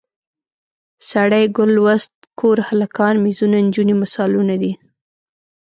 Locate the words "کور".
2.39-2.57